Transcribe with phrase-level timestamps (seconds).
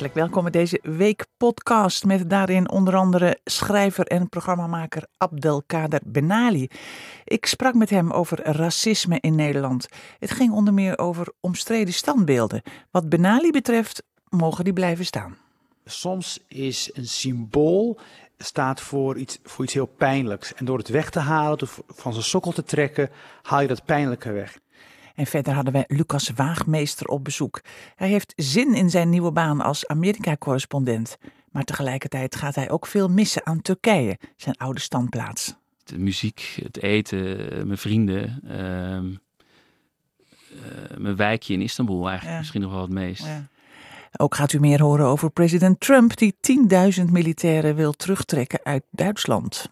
[0.00, 6.68] Welkom bij deze week podcast met daarin onder andere schrijver en programmamaker Abdelkader Benali.
[7.24, 9.88] Ik sprak met hem over racisme in Nederland.
[10.18, 12.62] Het ging onder meer over omstreden standbeelden.
[12.90, 15.36] Wat Benali betreft mogen die blijven staan.
[15.84, 17.98] Soms is een symbool
[18.38, 20.54] staat voor iets, voor iets heel pijnlijks.
[20.54, 23.10] En door het weg te halen, van zijn sokkel te trekken,
[23.42, 24.58] haal je dat pijnlijke weg.
[25.20, 27.60] En verder hadden wij Lucas Waagmeester op bezoek.
[27.96, 31.18] Hij heeft zin in zijn nieuwe baan als Amerika-correspondent.
[31.50, 35.54] Maar tegelijkertijd gaat hij ook veel missen aan Turkije, zijn oude standplaats.
[35.84, 39.10] De muziek, het eten, mijn vrienden, ehm,
[40.50, 42.38] eh, mijn wijkje in Istanbul eigenlijk Ja.
[42.38, 43.24] misschien nog wel het meest.
[43.24, 43.46] Ja.
[44.16, 49.70] Ook gaat u meer horen over president Trump, die 10.000 militairen wil terugtrekken uit Duitsland.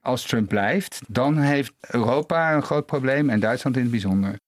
[0.00, 4.38] Als Trump blijft, dan heeft Europa een groot probleem en Duitsland in het bijzonder.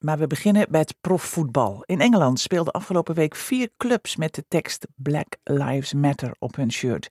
[0.00, 1.82] Maar we beginnen bij het profvoetbal.
[1.84, 6.72] In Engeland speelden afgelopen week vier clubs met de tekst Black Lives Matter op hun
[6.72, 7.08] shirt.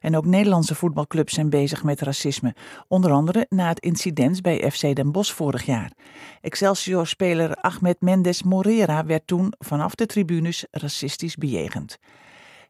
[0.00, 2.54] En ook Nederlandse voetbalclubs zijn bezig met racisme.
[2.88, 5.92] Onder andere na het incident bij FC Den Bosch vorig jaar.
[6.40, 11.98] Excelsior-speler Ahmed Mendes Morera werd toen vanaf de tribunes racistisch bejegend.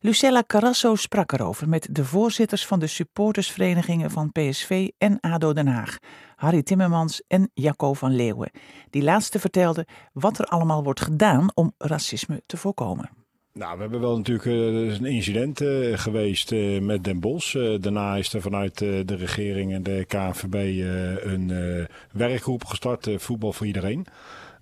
[0.05, 5.67] Lucella Carrasso sprak erover met de voorzitters van de supportersverenigingen van PSV en ADO Den
[5.67, 5.99] Haag,
[6.37, 8.51] Harry Timmermans en Jacco van Leeuwen.
[8.91, 13.11] Die laatste vertelde wat er allemaal wordt gedaan om racisme te voorkomen.
[13.55, 17.21] Nou, we hebben wel natuurlijk eh, een incident eh, geweest eh, met Den.
[17.23, 20.55] Eh, daarna is er vanuit de regering en de KNVB
[21.25, 21.53] een
[22.13, 24.07] werkgroep gestart, Voetbal voor Iedereen.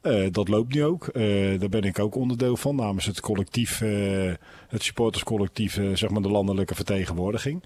[0.03, 1.07] Eh, dat loopt nu ook.
[1.07, 4.33] Eh, daar ben ik ook onderdeel van namens het collectief, eh,
[4.69, 7.65] het supporterscollectief, zeg maar de landelijke vertegenwoordiging.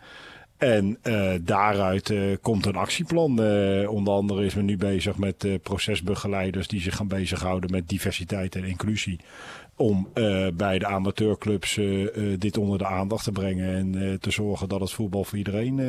[0.57, 0.99] En
[1.43, 3.31] daaruit komt een actieplan.
[3.89, 8.65] Onder andere is men nu bezig met procesbegeleiders die zich gaan bezighouden met diversiteit en
[8.65, 9.21] inclusie.
[9.77, 10.09] Om
[10.55, 11.81] bij de amateurclubs
[12.39, 15.81] dit onder de aandacht te brengen en te zorgen dat het voetbal voor iedereen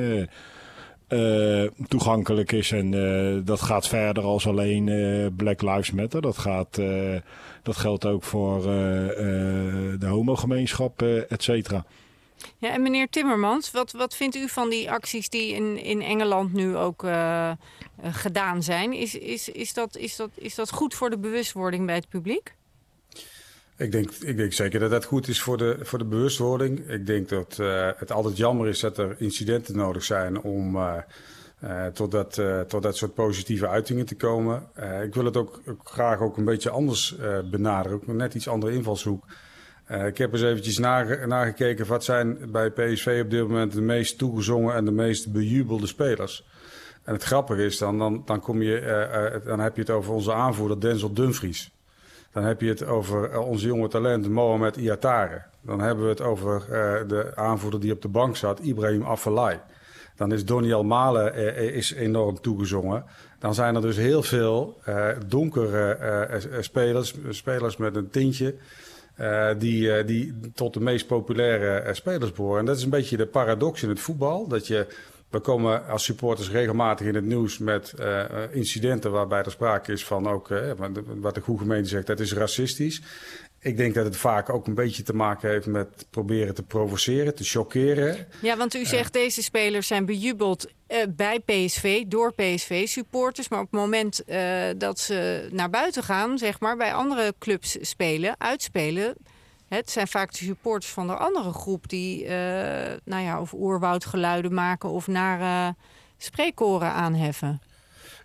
[1.08, 2.72] eh, toegankelijk is.
[2.72, 6.22] En eh, dat gaat verder als alleen eh, Black Lives Matter.
[6.22, 6.82] Dat, gaat,
[7.64, 11.86] dat geldt ook voor de homogemeenschap, et cetera.
[12.58, 16.54] Ja, en meneer Timmermans, wat, wat vindt u van die acties die in, in Engeland
[16.54, 17.06] nu ook
[18.04, 18.94] gedaan zijn?
[18.94, 22.56] Is, is, is, dat, is, dat, is dat goed voor de bewustwording bij het publiek?
[23.78, 26.90] Ik denk, ik zeker dat dat goed is voor de, voor de bewustwording.
[26.90, 30.97] Ik denk dat eh, het altijd jammer is dat er incidenten nodig zijn om eh,
[31.59, 34.64] eh, tot, dat, tot dat soort positieve uitingen te komen.
[35.03, 37.16] Ik wil het ook, graag ook een beetje anders
[37.52, 39.24] benaderen, ook net iets andere invalshoek.
[40.06, 44.18] Ik heb eens eventjes nage- nagekeken wat zijn bij PSV op dit moment de meest
[44.18, 46.47] toegezongen en de meest bejubelde spelers.
[47.03, 50.34] En het grappige is dan, dan, dan, kom je, dan heb je het over onze
[50.34, 51.75] aanvoerder Denzel Dumfries.
[52.35, 55.41] Dan heb je het over eh, onze jonge talent Mohamed Iatare.
[55.62, 59.62] Dan hebben we het over eh, de aanvoerder die op de bank zat, Ibrahim Afellay.
[60.16, 63.03] Dan is Doniel Malen eh, is enorm toegezongen.
[63.40, 64.78] Dan zijn er dus heel veel
[65.28, 68.56] donkere spelers, spelers met een tintje.
[69.57, 72.59] die, die tot de meest populaire spelers behoren.
[72.59, 74.47] En dat is een beetje de paradox in het voetbal.
[74.47, 74.88] Dat je,
[75.35, 79.91] we komen als supporters regelmatig in het nieuws met eh, eh, incidenten waarbij er sprake
[79.91, 80.72] is van ook, eh,
[81.19, 83.01] wat de- goede gemeente zegt, dat is racistisch.
[83.59, 87.35] Ik denk dat het vaak ook een beetje te maken heeft met proberen te provoceren,
[87.35, 88.28] te choqueren.
[88.41, 90.72] Ja, want u zegt deze spelers zijn bejubeld
[91.09, 93.50] bij PSV, door PSV-supporters.
[93.50, 94.23] Maar op het moment
[94.78, 99.16] dat ze naar buiten gaan, zeg maar, bij andere clubs spelen, uitspelen...
[99.68, 104.53] Het zijn vaak de supporters van de andere groep die, eh, nou ja, of oerwoudgeluiden
[104.53, 105.74] maken of naar eh,
[106.18, 107.62] spreekkoren aanheffen.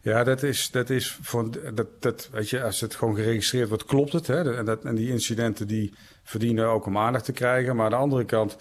[0.03, 3.85] Ja, dat is, dat is voor, dat, dat, weet je, als het gewoon geregistreerd wordt,
[3.85, 4.27] klopt het.
[4.27, 4.57] Hè?
[4.57, 7.77] En, dat, en die incidenten die verdienen ook om aandacht te krijgen.
[7.77, 8.57] Maar aan de andere kant,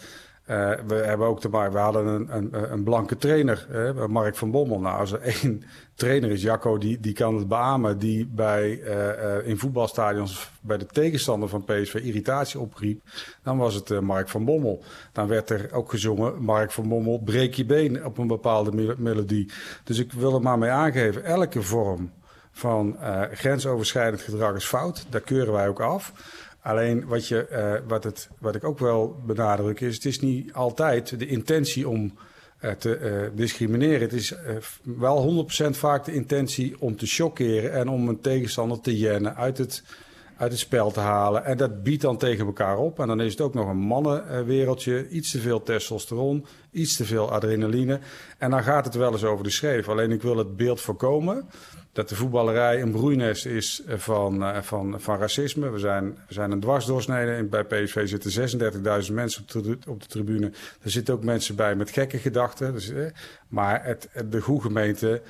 [0.49, 3.67] eh, we hebben ook te we hadden een, een, een blanke trainer,
[4.07, 4.79] Mark van Bommel.
[4.79, 5.63] Nou, als er één
[5.95, 10.77] trainer is, Jacco, die, die kan het beamen, die bij, eh, eh, in voetbalstadions bij
[10.77, 13.01] de tegenstander van PSV irritatie opriep,
[13.43, 14.83] dan was het Mark van Bommel.
[15.11, 18.95] Dan werd er ook gezongen, Mark van Bommel, breek je been op een bepaalde mel-
[18.97, 19.51] melodie.
[19.83, 22.11] Dus ik wil er maar mee aangeven, elke vorm
[22.51, 22.97] van
[23.33, 25.05] grensoverschrijdend gedrag is fout.
[25.09, 26.13] Daar keuren wij ook af.
[26.69, 30.53] Alleen wat, je, eh, wat, het, wat ik ook wel benadruk is, het is niet
[30.53, 32.13] altijd de intentie om
[32.59, 34.01] eh, te eh, discrimineren.
[34.01, 34.33] Het is
[34.83, 39.57] wel 100% vaak de intentie om te chockeren en om een tegenstander te jennen uit
[39.57, 39.83] het,
[40.39, 41.45] uit het spel te halen.
[41.45, 42.99] En dat biedt dan tegen elkaar op.
[42.99, 45.09] En dan is het ook nog een mannenwereldje.
[45.09, 47.99] Iets te veel testosteron, iets te veel adrenaline.
[48.37, 49.89] En dan gaat het wel eens over de schreef.
[49.89, 51.49] Alleen ik wil het beeld voorkomen
[51.91, 55.69] dat de voetballerij een broeinest is van, uh, van, van racisme.
[55.69, 57.43] We zijn, we zijn een dwarsdoorsnede.
[57.43, 58.59] Bij PSV zitten
[59.07, 60.51] 36.000 mensen op de, op de tribune.
[60.81, 62.73] Er zitten ook mensen bij met gekke gedachten.
[62.73, 63.05] Dus, eh,
[63.47, 65.21] maar het, de goede gemeente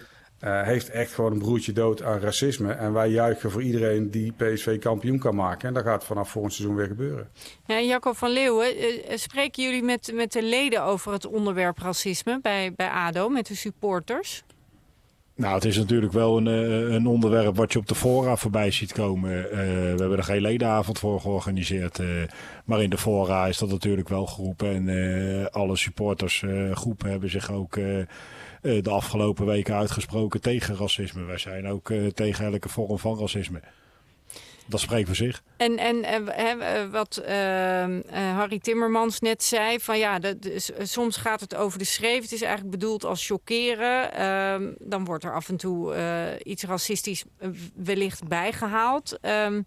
[0.43, 2.73] uh, heeft echt gewoon een broertje dood aan racisme.
[2.73, 5.67] En wij juichen voor iedereen die PSV kampioen kan maken.
[5.67, 7.29] En dat gaat vanaf volgend seizoen weer gebeuren.
[7.65, 12.39] Ja, Jacob van Leeuwen, uh, spreken jullie met, met de leden over het onderwerp racisme
[12.41, 14.43] bij, bij ADO, met de supporters?
[15.39, 16.45] Nou, het is natuurlijk wel een,
[16.93, 19.31] een onderwerp wat je op de fora voorbij ziet komen.
[19.31, 21.99] Uh, we hebben er geen ledenavond voor georganiseerd.
[21.99, 22.07] Uh,
[22.65, 24.73] maar in de fora is dat natuurlijk wel geroepen.
[24.73, 27.77] En uh, alle supportersgroepen hebben zich ook
[28.61, 31.23] de afgelopen weken uitgesproken tegen racisme.
[31.23, 33.61] Wij zijn ook tegen elke vorm van racisme.
[34.69, 35.43] Dat spreekt voor zich.
[35.57, 37.27] En, en uh, wat uh,
[38.35, 40.19] Harry Timmermans net zei, van ja,
[40.81, 42.21] soms gaat het over de schreef.
[42.21, 44.19] Het is eigenlijk bedoeld als chockeren.
[44.19, 45.95] Uh, dan wordt er af en toe
[46.43, 47.23] iets racistisch
[47.75, 49.17] wellicht bijgehaald.
[49.21, 49.61] Ehm,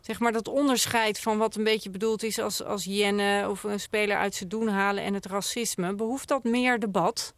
[0.00, 3.80] zeg maar dat onderscheid van wat een beetje bedoeld is als, als Jenne of een
[3.80, 5.94] speler uit zijn doen halen en het racisme.
[5.94, 7.34] Behoeft dat meer debat?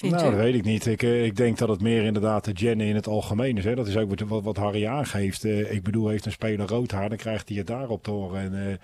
[0.00, 0.86] Nou, dat weet ik niet.
[0.86, 3.64] Ik, ik denk dat het meer inderdaad de Jenny in het algemeen is.
[3.64, 3.74] Hè.
[3.74, 5.44] Dat is ook wat, wat Harry aangeeft.
[5.44, 8.40] Uh, ik bedoel, heeft een speler rood haar, dan krijgt hij het daarop te horen.
[8.40, 8.80] En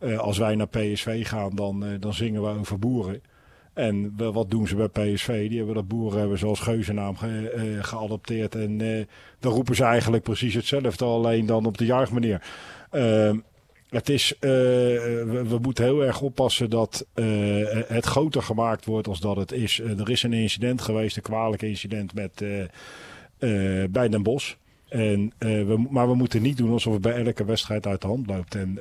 [0.00, 3.20] uh, uh, als wij naar PSV gaan, dan, dan zingen we over boeren.
[3.74, 5.48] En wat doen ze bij PSV?
[5.48, 8.54] Die hebben dat boeren hebben zoals geuzennaam ge, geadopteerd.
[8.54, 8.78] En
[9.38, 12.42] dan roepen ze eigenlijk precies hetzelfde, alleen dan op de juichmanier.
[12.90, 13.38] Ehm,
[13.88, 19.20] het is, uh, we, moeten heel erg oppassen dat uh, het groter gemaakt wordt als
[19.20, 19.78] dat het is.
[19.78, 22.44] Uh, er is een incident geweest, een kwalijk incident met,
[23.90, 24.54] bij Den Bosch.
[24.88, 28.26] En, we, maar we moeten niet doen alsof het bij elke wedstrijd uit de hand
[28.26, 28.54] loopt.
[28.54, 28.78] En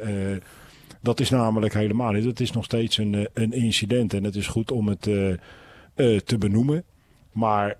[1.02, 2.26] dat is namelijk helemaal niet.
[2.26, 5.02] Het is nog steeds een, een incident en het is goed om het
[6.26, 6.84] te benoemen.
[7.36, 7.78] Maar uh,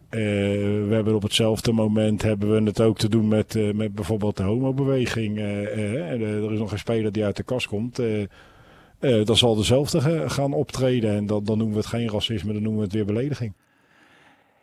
[0.88, 4.38] we hebben op hetzelfde moment hebben we het ook te doen met, uh, met bijvoorbeeld
[4.38, 5.38] de homobeweging.
[5.38, 8.02] Uh, er is nog een speler die uit de kast komt.
[9.00, 11.16] dan zal dezelfde gaan optreden.
[11.16, 13.54] En dan, dan noemen we het geen racisme, dan noemen we het weer belediging.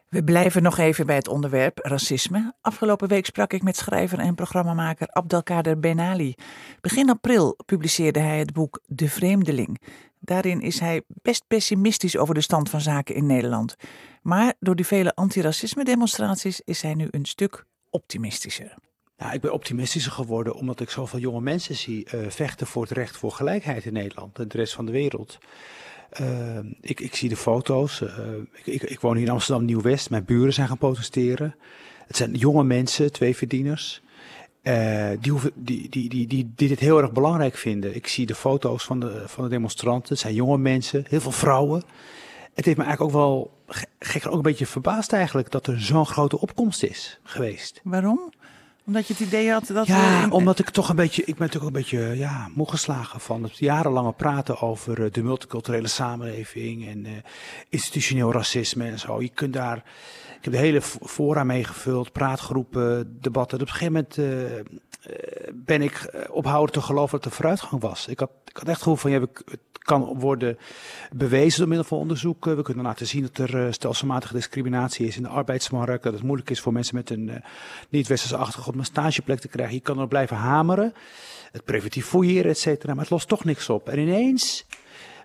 [0.09, 2.55] We blijven nog even bij het onderwerp racisme.
[2.61, 6.35] Afgelopen week sprak ik met schrijver en programmamaker Abdelkader Benali.
[6.81, 9.81] Begin april publiceerde hij het boek De Vreemdeling.
[10.25, 13.77] Daarin is hij best pessimistisch over de stand van zaken in Nederland.
[14.23, 18.75] Maar door die vele antiracisme-demonstraties is hij nu een stuk optimistischer.
[19.17, 22.91] Ja, ik ben optimistischer geworden omdat ik zoveel jonge mensen zie uh, vechten voor het
[22.91, 25.39] recht voor gelijkheid in Nederland en de rest van de wereld.
[26.21, 28.01] Uh, ik, ik, zie de foto's.
[28.01, 28.09] Uh,
[28.53, 30.11] ik, ik, ik, woon hier in Amsterdam Nieuw-West.
[30.11, 31.55] Mijn buren zijn gaan protesteren.
[32.07, 34.03] Het zijn jonge mensen, twee verdieners.
[34.63, 37.95] Uh, die, hoeven, die, die, die, die, die dit heel erg belangrijk vinden.
[37.95, 40.09] Ik zie de foto's van de, van de demonstranten.
[40.09, 41.83] Het zijn jonge mensen, heel veel vrouwen.
[42.55, 43.51] Het heeft me eigenlijk ook wel
[43.99, 47.81] gek ook een beetje verbaasd eigenlijk dat er zo'n grote opkomst is geweest.
[47.85, 48.33] Waarom?
[48.87, 49.87] Omdat je het idee had dat.
[49.87, 51.23] Ja, omdat ik toch een beetje.
[51.23, 55.23] Ik ben natuurlijk een beetje ja, moe geslagen van het jarenlange praten over uh, de
[55.23, 57.11] multiculturele samenleving en uh,
[57.69, 59.23] institutioneel racisme en zo.
[59.23, 59.83] Je kunt daar.
[60.43, 63.61] Ik heb de hele fora meegevuld, praatgroepen, debatten.
[63.61, 64.81] Op een gegeven moment uh,
[65.55, 68.07] ben ik ophouden te geloven dat er vooruitgang was.
[68.09, 70.59] Ik had, ik had echt gevoel van, ja, het kan worden
[71.13, 72.57] bewezen door middel van onderzoeken.
[72.57, 76.03] We kunnen laten zien dat er stelselmatige discriminatie is in de arbeidsmarkt.
[76.03, 77.43] Dat het moeilijk is voor mensen met een
[77.89, 79.75] niet-westerse achtergrond om een stageplek te krijgen.
[79.75, 80.93] Je kan er blijven hameren,
[81.53, 82.93] het preventief fouilleren, et cetera.
[82.93, 83.89] Maar het lost toch niks op.
[83.89, 84.67] En ineens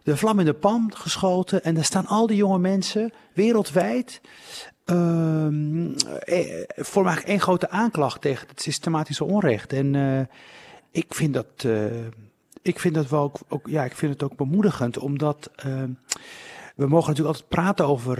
[0.03, 1.63] de vlam in de pan geschoten.
[1.63, 4.22] En daar staan al die jonge mensen wereldwijd
[4.89, 5.96] um,
[6.75, 9.74] vormen eigenlijk één grote aanklacht tegen het systematische onrecht.
[9.74, 10.20] En uh,
[10.91, 11.86] ik vind dat, uh,
[12.62, 15.84] ik vind dat wel ook, ook, ja, ik vind het ook bemoedigend, omdat uh,
[16.75, 18.17] we mogen natuurlijk altijd praten over,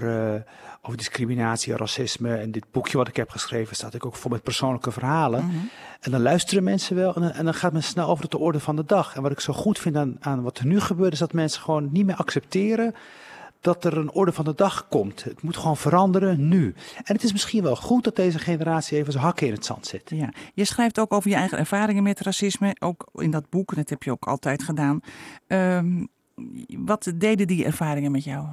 [0.82, 2.36] over discriminatie, racisme.
[2.36, 5.44] En dit boekje wat ik heb geschreven staat ik ook vol met persoonlijke verhalen.
[5.44, 5.70] Mm -hmm.
[6.02, 8.46] En dan luisteren mensen wel en dan, en dan gaat men snel over tot de
[8.46, 9.16] orde van de dag.
[9.16, 11.62] En wat ik zo goed vind aan, aan wat er nu gebeurt, is dat mensen
[11.62, 12.96] gewoon niet meer accepteren
[13.62, 15.24] dat er een orde van de dag komt.
[15.24, 16.74] Het moet gewoon veranderen nu.
[17.04, 19.88] En het is misschien wel goed dat deze generatie even zijn hakken in het zand
[19.88, 20.10] zet.
[20.10, 23.76] Ja, je schrijft ook over je eigen ervaringen met racisme, ook in dat boek.
[23.76, 25.00] Dat heb je ook altijd gedaan.
[25.48, 26.08] Um,
[26.78, 28.46] wat deden die ervaringen met jou?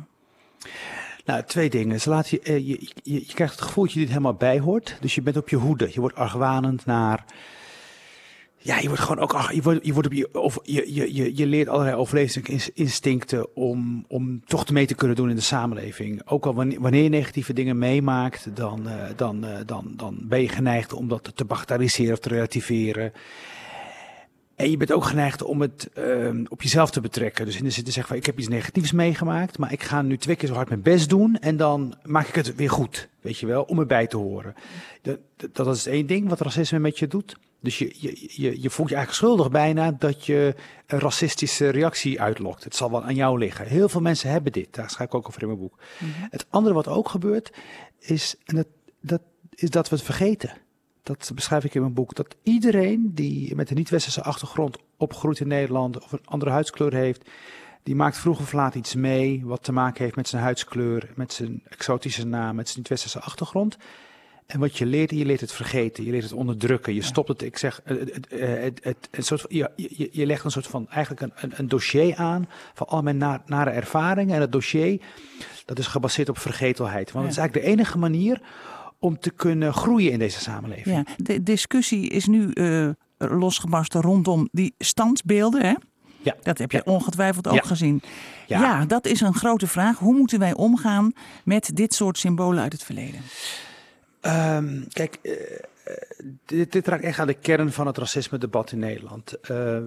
[1.24, 2.00] Nou, twee dingen.
[2.00, 4.96] Ze laat je, je, je, je, krijgt het gevoel dat je dit helemaal bijhoort.
[5.00, 5.88] Dus je bent op je hoede.
[5.92, 7.24] Je wordt argwanend naar
[8.64, 11.36] ja, je wordt gewoon ook, ach, je, wordt, je, wordt op je, of je, je,
[11.36, 16.22] je leert allerlei overlevingsinstincten om, om toch mee te kunnen doen in de samenleving.
[16.24, 20.48] Ook al wanneer, je negatieve dingen meemaakt, dan, uh, dan, uh, dan, dan ben je
[20.48, 23.12] geneigd om dat te bagatelliseren of te relativeren.
[24.54, 27.44] En je bent ook geneigd om het ehm, op jezelf te betrekken.
[27.44, 30.02] Dus in de zin te zeggen van ik heb iets negatiefs meegemaakt, maar ik ga
[30.02, 33.08] nu twee keer zo hard mijn best doen en dan maak ik het weer goed,
[33.20, 34.54] weet je wel, om erbij te horen.
[35.52, 37.36] Dat is één ding wat racisme met je doet.
[37.64, 40.54] Dus je, je, je, je voelt je eigenlijk schuldig bijna dat je
[40.86, 42.64] een racistische reactie uitlokt.
[42.64, 43.66] Het zal wel aan jou liggen.
[43.66, 44.74] Heel veel mensen hebben dit.
[44.74, 45.78] Daar schrijf ik ook over in mijn boek.
[46.30, 47.52] Het andere wat ook gebeurt
[47.98, 48.66] is, en dat,
[49.00, 49.20] dat,
[49.54, 50.52] is dat we het vergeten.
[51.02, 52.14] Dat beschrijf ik in mijn boek.
[52.14, 57.30] Dat iedereen die met een niet-westerse achtergrond opgroeit in Nederland of een andere huidskleur heeft,
[57.82, 61.32] die maakt vroeg of laat iets mee wat te maken heeft met zijn huidskleur, met
[61.32, 63.76] zijn exotische naam, met zijn niet-westerse achtergrond.
[64.46, 67.42] En wat je leert, je leert het vergeten, je leert het onderdrukken, je stopt het,
[67.42, 67.98] ik zeg, het,
[68.28, 71.68] het, het, het, soort je, je, je legt een soort van, eigenlijk een, een, een
[71.68, 74.34] dossier aan van al mijn na, nare ervaringen.
[74.34, 75.00] En het dossier,
[75.64, 77.12] dat is gebaseerd op vergetelheid.
[77.12, 78.40] Want het is eigenlijk de enige manier
[78.98, 80.96] om te kunnen groeien in deze samenleving.
[80.96, 85.74] Ja, de discussie is nu uh, losgebarsten rondom die standbeelden, hè?
[86.22, 86.34] Ja.
[86.42, 86.92] Dat heb je Ja.
[86.92, 87.62] ongetwijfeld ook Ja.
[87.62, 88.02] gezien.
[88.46, 88.60] Ja.
[88.60, 88.84] Ja.
[88.84, 89.98] dat is een grote vraag.
[89.98, 91.12] Hoe moeten wij omgaan
[91.44, 93.20] met dit soort symbolen uit het verleden?
[94.24, 95.96] Ehm, kijk, eh, eh,
[96.44, 99.40] dit, dit raakt echt aan de kern van het racisme-debat in Nederland.
[99.40, 99.78] Eh,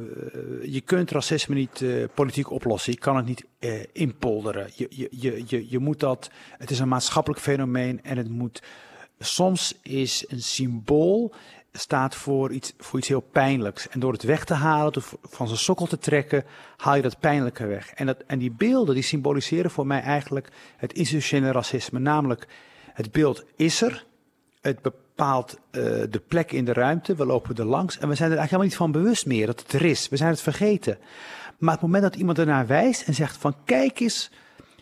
[0.62, 2.92] je kunt racisme niet politiek oplossen.
[2.92, 3.46] Je kan het niet
[3.92, 4.70] inpolderen.
[4.76, 6.30] Je, je, je, je, je moet dat.
[6.58, 8.64] Het is een maatschappelijk fenomeen en het moet.
[9.20, 11.34] Soms is een symbool
[11.72, 13.90] staat voor iets, voor iets heel pijnlijks.
[13.90, 16.44] En door het weg te halen, door van zijn sokkel te trekken,
[16.76, 17.92] haal je dat pijnlijke weg.
[17.94, 22.00] En, dat, en die beelden die symboliseren voor mij eigenlijk het institutionele racisme.
[22.00, 22.48] Namelijk,
[22.94, 24.06] het beeld is er,
[24.68, 27.16] het bepaalt eh, de plek in de ruimte.
[27.16, 29.60] We lopen er langs en we zijn er eigenlijk helemaal niet van bewust meer dat
[29.60, 30.10] het er is.
[30.10, 30.98] We zijn het vergeten.
[31.58, 34.32] Maar het moment dat iemand ernaar wijst en zegt van kijk eens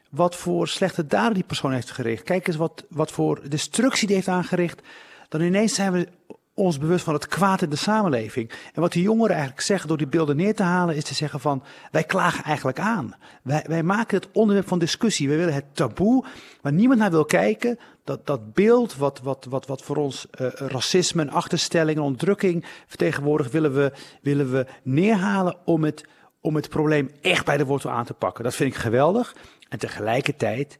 [0.10, 2.24] wat voor slechte daden die persoon heeft gericht.
[2.24, 4.82] Kijk eens wat, wat voor destructie die heeft aangericht.
[5.30, 6.08] Dan ineens zijn we
[6.56, 8.52] ons bewust van het kwaad in de samenleving.
[8.74, 11.40] En wat die jongeren eigenlijk zeggen door die beelden neer te halen, is te zeggen
[11.40, 13.16] van wij klagen eigenlijk aan.
[13.44, 15.30] Wij, wij maken het onderwerp van discussie.
[15.30, 16.26] We willen het taboe
[16.62, 17.80] waar niemand naar wil kijken.
[18.04, 22.66] Dat, dat beeld wat, wat, wat, wat voor ons eh, racisme, en achterstelling en onderdrukking
[22.88, 26.06] vertegenwoordigt, willen we, willen we neerhalen om het,
[26.42, 28.44] om het probleem echt bij de wortel aan te pakken.
[28.44, 29.36] Dat vind ik geweldig.
[29.70, 30.80] En tegelijkertijd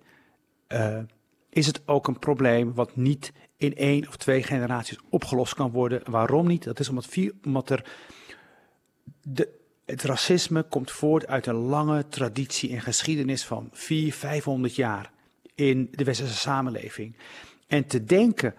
[0.68, 0.98] eh,
[1.50, 6.02] is het ook een probleem wat niet in één of twee generaties opgelost kan worden.
[6.12, 6.64] Waarom niet?
[6.64, 7.86] Dat is omdat, vier, omdat er
[9.22, 9.50] de,
[9.86, 15.12] het racisme komt voort uit een lange traditie en geschiedenis van 400, 500 jaar
[15.56, 17.16] in de westerse samenleving.
[17.68, 18.56] En te denken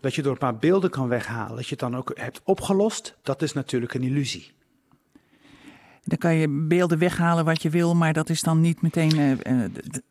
[0.00, 3.16] dat je door een paar beelden kan weghalen, dat je het dan ook hebt opgelost,
[3.22, 4.52] dat is natuurlijk een illusie.
[6.04, 9.64] Dan kan je beelden weghalen wat je wil, maar dat is dan niet meteen eh,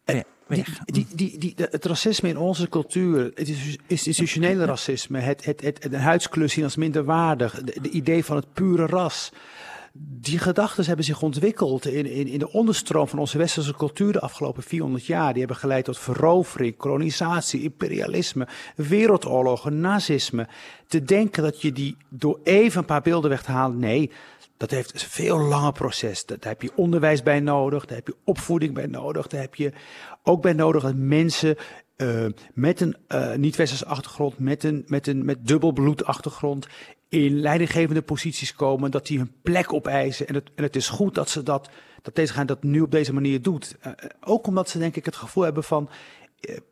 [0.06, 0.24] eh,
[0.56, 0.80] weg.
[0.86, 5.88] Die, die, die, het racisme in onze cultuur, het is- institutionele racisme, het, het, het,
[5.92, 9.32] de huidskleur zien als minderwaardig, de, de idee van het pure ras.
[9.94, 14.20] Die gedachten hebben zich ontwikkeld in, in, in de onderstroom van onze westerse cultuur de
[14.20, 15.30] afgelopen 400 jaar.
[15.30, 20.48] Die hebben geleid tot verovering, kolonisatie, imperialisme, wereldoorlogen, nazisme.
[20.88, 24.12] Te denken dat je die door even een paar beelden weg te halen, nee,
[24.62, 26.26] dat heeft een veel langer proces.
[26.26, 29.72] Daar heb je onderwijs bij nodig, daar heb je opvoeding bij nodig, daar heb je
[30.24, 31.56] ook bij nodig dat mensen
[31.96, 36.68] eh, met een eh, niet-westerse achtergrond, met een met een met dubbelbloed achtergrond
[37.10, 40.28] in leidinggevende posities komen, dat die hun plek opeisen.
[40.28, 41.70] En het, en het is goed dat ze dat,
[42.02, 43.78] dat deze gaan dat nu op deze manier doet.
[43.80, 45.90] Eh, ook omdat ze denk ik het gevoel hebben van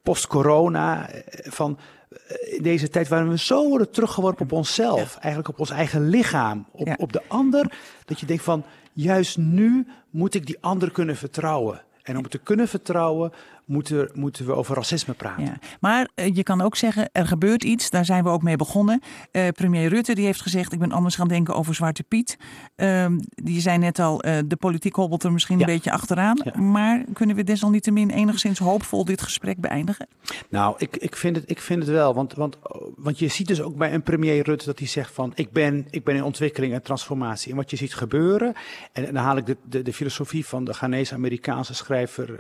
[0.04, 1.10] post-corona,
[1.44, 1.80] van
[2.46, 6.66] in deze tijd waarin we zo worden teruggeworpen op onszelf, eigenlijk op ons eigen lichaam,
[6.72, 6.96] op, Ja.
[7.00, 8.64] op de ander, dat je denkt van
[8.94, 11.82] juist nu moet ik die ander kunnen vertrouwen.
[12.04, 13.32] En om te kunnen vertrouwen
[13.70, 15.44] moeten, moeten we over racisme praten.
[15.44, 15.60] Ja.
[15.80, 17.90] Maar eh, je kan ook zeggen, er gebeurt iets.
[17.90, 19.02] Daar zijn we ook mee begonnen.
[19.32, 22.38] Eh, premier Rutte die heeft gezegd, ik ben anders gaan denken over Zwarte Piet.
[22.76, 25.68] Ehm, die zei net al, eh, de politiek hobbelt er misschien Ja.
[25.68, 26.42] een beetje achteraan.
[26.44, 26.62] Ja.
[26.62, 30.08] Maar kunnen we desalniettemin enigszins hoopvol dit gesprek beëindigen?
[30.50, 32.14] Nou, ik, ik, vind het, ik vind het wel.
[32.14, 32.58] Want, want,
[32.96, 35.88] want je ziet dus ook bij een premier Rutte dat hij zegt van ik ben,
[35.90, 37.52] ik ben in ontwikkeling en transformatie.
[37.52, 38.54] En wat je ziet gebeuren,
[38.94, 42.40] en, dan haal ik de, de, de filosofie van de Ghanese-Amerikaanse schrijver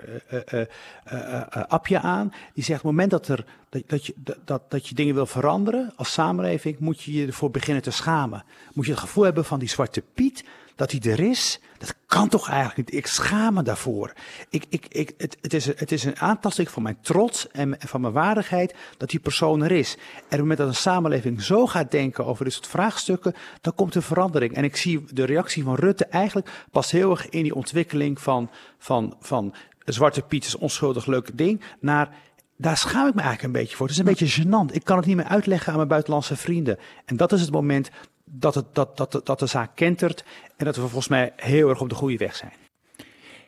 [1.20, 2.34] eh, eh, eh, Appia aan.
[2.54, 4.14] Die zegt op het moment dat, er, dat, dat, je,
[4.46, 8.44] dat- dat, je dingen wil veranderen als samenleving, moet je je ervoor beginnen te schamen.
[8.74, 10.44] Moet je het gevoel hebben van die zwarte Piet,
[10.76, 11.60] dat hij er is.
[11.78, 13.00] Dat kan toch eigenlijk niet?
[13.00, 14.14] Ik schaam me daarvoor.
[14.50, 17.88] Ik, ik, ik, het, het, is, het is een aantasting van mijn trots en, en
[17.88, 19.94] van mijn waardigheid dat die persoon er is.
[19.96, 23.76] En op het moment dat een samenleving zo gaat denken over dit soort vraagstukken, dan
[23.76, 24.54] komt er verandering.
[24.54, 28.50] En ik zie de reactie van Rutte eigenlijk pas heel erg in die ontwikkeling van,
[28.78, 29.54] van, van
[29.86, 32.10] Zwarte Piet is onschuldig leuk ding, naar
[32.58, 33.86] daar schaam ik me eigenlijk een beetje voor.
[33.86, 34.74] Het is een beetje gênant.
[34.74, 36.78] Ik kan het niet meer uitleggen aan mijn buitenlandse vrienden.
[37.06, 37.90] En dat is het moment
[38.24, 40.24] dat, het, dat, dat, dat de zaak kentert
[40.58, 42.52] en dat we volgens mij heel erg op de goede weg zijn.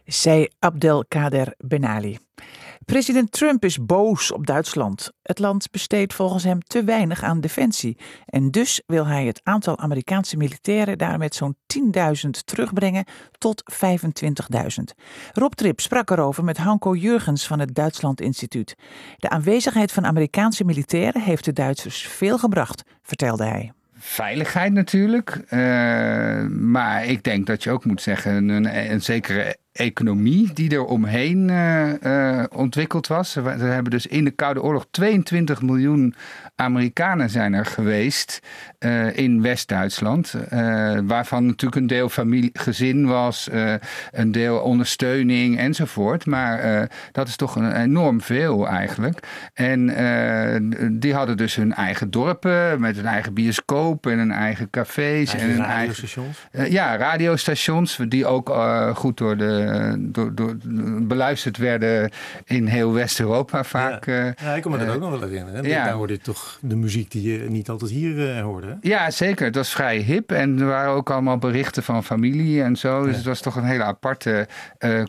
[0.06, 2.18] Zei Abdelkader Benali.
[2.86, 5.12] President Trump is boos op Duitsland.
[5.22, 7.98] Het land besteedt volgens hem te weinig aan defensie.
[8.26, 11.56] En dus wil hij het aantal Amerikaanse militairen daar met zo'n
[12.24, 13.06] 10.000 terugbrengen
[13.38, 14.58] tot 25.000.
[15.34, 18.76] Rob Trip sprak erover met Hanko Jurgens van het Duitsland Instituut.
[19.18, 25.42] De aanwezigheid van Amerikaanse militairen heeft de Duitsers veel gebracht, vertelde hij veiligheid natuurlijk.
[25.50, 25.60] Uh,
[26.48, 31.50] maar ik denk dat je ook moet zeggen, een, een zekere economie die er omheen
[31.50, 33.34] uh, ontwikkeld was.
[33.34, 36.16] We, hebben dus in de Koude Oorlog 22 miljoen
[36.56, 38.40] Amerikanen zijn er geweest
[38.80, 40.36] uh, in West-Duitsland.
[41.04, 43.50] waarvan natuurlijk een deel familie, gezin was,
[44.12, 46.26] een deel ondersteuning enzovoort.
[46.26, 49.28] Maar dat is toch een enorm veel eigenlijk.
[49.54, 55.36] En die hadden dus hun eigen dorpen met een eigen bioscoop en een eigen cafés.
[55.36, 56.48] en radiostations?
[56.52, 58.50] Eigen, ja, radiostations die ook
[58.94, 59.61] goed door de eh,
[60.00, 60.56] door, door,
[61.02, 62.12] beluisterd werden
[62.46, 64.06] in heel West-Europa vaak.
[64.06, 64.26] Ja.
[64.26, 65.64] Eh, ja, ik kan me dat eh, ook nog wel herinneren.
[65.64, 65.84] Ja.
[65.84, 68.78] Daar hoorde je toch de muziek die je niet altijd hier hoorde.
[68.82, 69.46] Ja, zeker.
[69.46, 73.06] Het was vrij hip en er waren ook allemaal berichten van familie en zo.
[73.06, 74.48] Dus het was toch een hele aparte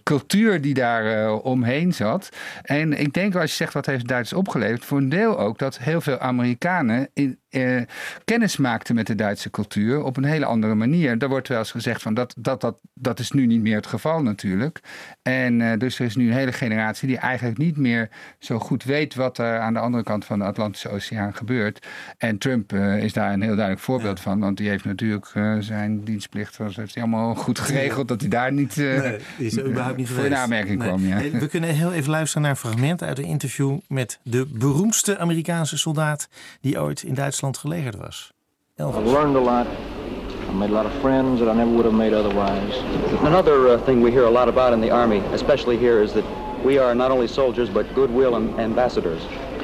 [0.02, 2.28] cultuur die daar omheen zat.
[2.62, 5.78] En ik denk als je zegt wat heeft Duits opgeleverd, voor een deel ook dat
[5.78, 7.82] heel veel Amerikanen in, eh,
[8.24, 11.18] kennis maakte met de Duitse cultuur op een hele andere manier.
[11.18, 13.86] Daar wordt wel eens gezegd van dat, dat, dat, dat is nu niet meer het
[13.86, 14.80] geval natuurlijk.
[15.22, 18.84] En uh, dus er is nu een hele generatie die eigenlijk niet meer zo goed
[18.84, 21.86] weet wat er aan de andere kant van de Atlantische Oceaan gebeurt.
[22.18, 25.26] En Trump uh, is daar een heel duidelijk voorbeeld van, want die heeft natuurlijk
[25.60, 29.96] zijn dienstplicht, was, heeft hij allemaal goed geregeld dat hij daar niet, nee, is überhaupt
[29.96, 30.88] niet voor in aanmerking nee.
[30.88, 31.06] kwam.
[31.06, 31.38] Ja.
[31.38, 35.78] We kunnen heel even luisteren naar een fragment uit een interview met de beroemdste Amerikaanse
[35.78, 36.28] soldaat
[36.60, 38.32] die ooit in Duitsland Duitsland gelegerd was.
[38.78, 38.98] Elvis.
[38.98, 39.66] I've learned a lot.
[39.66, 42.76] I made a lot of friends that I never would have made otherwise.
[43.22, 46.24] Another uh, thing we hear a lot about in the Army, especially here, is that
[46.64, 49.22] we are not only soldiers but goodwill and ambassadors.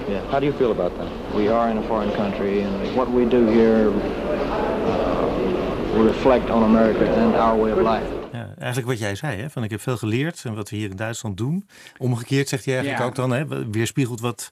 [0.09, 0.29] Yeah.
[0.31, 1.35] How do you feel about that?
[1.35, 7.09] We are in a foreign country, and what we do here uh, reflect on America
[7.09, 8.17] and our way of life.
[8.33, 9.51] Ja, eigenlijk wat jij zei, hè?
[9.51, 11.69] van ik heb veel geleerd en wat we hier in Duitsland doen.
[11.99, 13.71] Omgekeerd zegt hij eigenlijk ook dan, hè?
[13.71, 14.51] weerspiegelt wat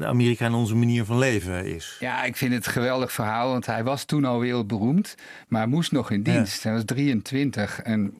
[0.00, 1.96] Amerika en onze manier van leven is.
[2.00, 5.14] Ja, ik vind het een geweldig verhaal, want hij was toen al wereldberoemd,
[5.48, 6.62] maar moest nog in dienst.
[6.62, 8.14] Hij was 23 en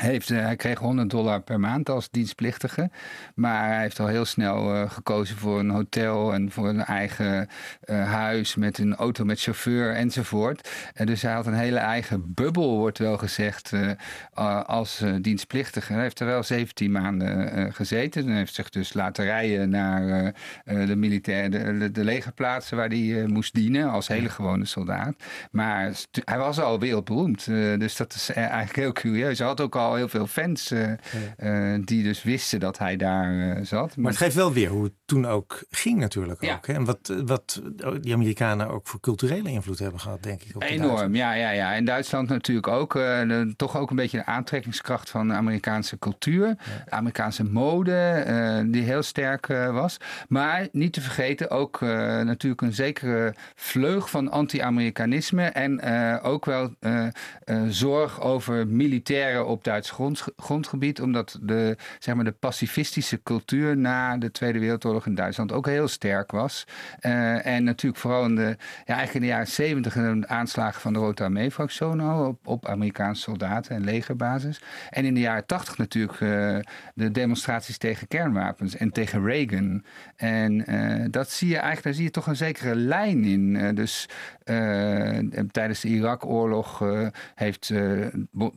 [0.00, 2.90] heeft, eh, hij kreeg 100 dollar per maand als dienstplichtige.
[3.34, 7.48] Maar hij heeft al heel snel uh, gekozen voor een hotel en voor een eigen
[7.84, 10.70] uh, huis met een auto met chauffeur enzovoort.
[10.94, 13.72] En dus hij had een hele eigen bubbel, wordt wel gezegd,
[14.66, 15.92] als dienstplichtige.
[15.92, 18.28] Hij heeft er wel 17 maanden gezeten.
[18.28, 20.34] En heeft zich dus laten rijden naar
[20.64, 25.14] de, militair, de, de, legerplaatsen waar hij moest dienen als hele gewone soldaat.
[25.50, 25.92] Maar
[26.24, 27.44] hij was al wereldberoemd.
[27.78, 29.38] dus dat is eigenlijk heel curieus.
[29.38, 30.92] Hij had ook al heel veel fans uh,
[31.38, 33.88] uh, die dus wisten dat hij daar uh, zat.
[33.88, 36.54] Maar, maar, het geeft wel weer hoe het toen ook ging natuurlijk ja.
[36.54, 36.66] ook.
[36.66, 36.72] Hè?
[36.72, 37.62] En wat, wat
[38.00, 40.54] die Amerikanen ook voor culturele invloed hebben gehad, denk ik.
[40.54, 41.74] Op Enorm, ja, ja, ja.
[41.74, 42.92] En Duitsland natuurlijk ook.
[42.92, 46.46] De, toch ook een beetje de aantrekkingskracht van de Amerikaanse cultuur.
[46.46, 46.56] Ja.
[46.88, 49.96] Amerikaanse mode, die heel sterk was.
[50.28, 55.44] Maar niet te vergeten ook natuurlijk een zekere vleug van anti-Amerikanisme.
[55.44, 55.82] En
[56.22, 56.74] ook wel
[57.68, 64.16] zorg over militairen op Duits grond, grondgebied, omdat de, zeg maar, de pacifistische cultuur na
[64.16, 66.66] de Tweede Wereldoorlog in Duitsland ook heel sterk was.
[67.00, 70.92] Uh, en natuurlijk vooral in de, ja, eigenlijk in de jaren zeventig de aanslagen van
[70.92, 71.50] de Rota Armee
[72.26, 74.62] op, op Amerikaanse soldaten en legerbasis.
[74.90, 76.58] En in de jaren tachtig natuurlijk uh,
[76.94, 79.84] de demonstraties tegen kernwapens en tegen Reagan.
[80.16, 83.74] En uh, dat zie je eigenlijk, daar zie je toch een zekere lijn in.
[83.74, 84.08] dus
[85.50, 86.84] tijdens de Irak-oorlog
[87.34, 87.72] heeft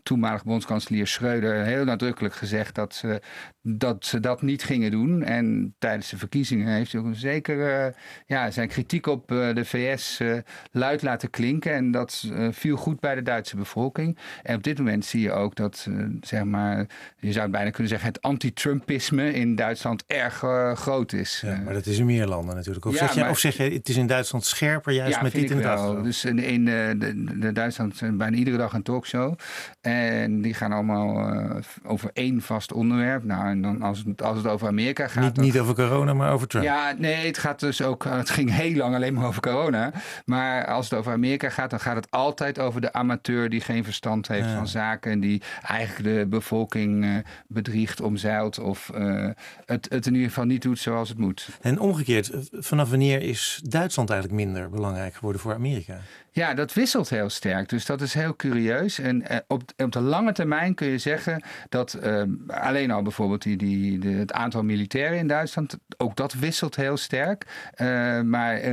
[0.03, 3.21] toenmalig bondskanselier Schreuder heel nadrukkelijk gezegd dat ze,
[3.62, 5.23] dat ze dat niet gingen doen.
[5.23, 7.93] En tijdens de verkiezingen heeft hij ook een zekere
[8.26, 10.34] ja, zijn kritiek op eh, de VS eh,
[10.72, 11.74] luid laten klinken.
[11.74, 14.17] En dat viel goed bij de Duitse bevolking.
[14.43, 15.88] En op dit moment zie je ook dat,
[16.22, 16.88] zeg maar,
[17.19, 20.43] je zou bijna kunnen zeggen, het anti-Trumpisme in Duitsland erg
[20.74, 21.41] groot is.
[21.46, 22.86] Ja, maar dat is in meer landen natuurlijk.
[22.86, 25.62] Of, zeg je, of zeg je, het is in Duitsland scherper, juist met dit in
[26.04, 29.34] Dus in, in de, de, de Duitsland zijn bijna iedere dag een talkshow.
[29.82, 33.24] En die gaan allemaal uh, over één vast onderwerp.
[33.24, 35.24] Nou, en dan als het, als het over Amerika gaat.
[35.24, 36.65] Niet, niet over corona, maar over Trump.
[36.65, 38.03] Ja, nee, het gaat dus ook.
[38.03, 39.91] Het ging heel lang alleen maar over corona.
[40.25, 43.83] Maar als het over Amerika gaat, dan gaat het altijd over de amateur die geen
[43.83, 45.12] verstand heeft van zaken.
[45.12, 47.15] En die eigenlijk de bevolking uh,
[47.47, 48.59] bedriegt, omzeilt.
[48.59, 49.29] Of uh,
[49.65, 51.49] het, het in ieder geval niet doet zoals het moet.
[51.62, 55.99] En omgekeerd, vanaf wanneer is Duitsland eigenlijk minder belangrijk geworden voor Amerika?
[56.36, 57.69] Ja, dat wisselt heel sterk.
[57.69, 59.00] Dus dat is heel curieus.
[59.00, 63.41] En eh, op, op de lange termijn kun je zeggen dat eh, alleen al bijvoorbeeld
[63.41, 67.46] die, die, de, het aantal militairen in Duitsland, ook dat wisselt heel sterk.
[67.78, 68.65] Uh, maar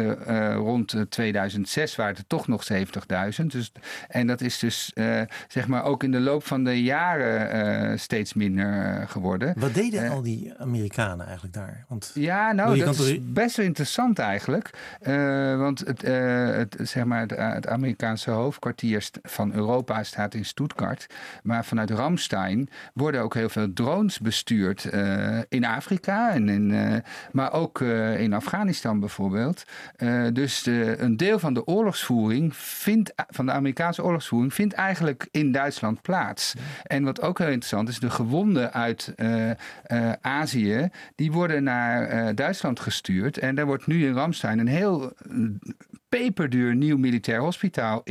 [0.55, 3.46] rond 2006 waren het toch nog 70.000.
[3.46, 3.73] Dus,
[4.09, 4.92] en dat is dus
[5.49, 9.55] zeg maar ook in de loop van de jaren steeds minder geworden.
[9.57, 11.85] Wat deden al die Amerikanen eigenlijk daar?
[11.88, 14.70] Want, ja, nou, dat is best wel interessant eigenlijk.
[15.59, 21.06] want het, het, zeg maar, het het Amerikaanse hoofdkwartier van Europa staat in Stuttgart.
[21.42, 26.94] Maar vanuit Ramstein worden ook heel veel drones bestuurd uh, in Afrika, en in, uh,
[27.32, 29.64] maar ook uh, in Afghanistan bijvoorbeeld.
[30.32, 35.52] dus de, een deel van de oorlogsvoering vindt, van de Amerikaanse oorlogsvoering vindt eigenlijk in
[35.52, 36.54] Duitsland plaats.
[36.82, 39.14] En wat ook heel interessant is, de gewonden uit
[40.20, 43.38] Azië, die worden naar Duitsland gestuurd.
[43.38, 45.12] En daar wordt nu in Ramstein een heel
[46.11, 48.03] peperduur nieuw militair hospitaal